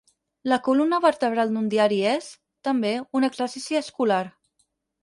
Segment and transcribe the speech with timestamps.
[0.51, 2.33] La columna vertebral d'un diari és,
[2.69, 4.23] també, un exercici escolar.